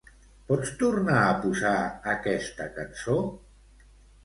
[0.51, 1.75] Pots tornar a posar
[2.15, 3.21] aquesta cançó?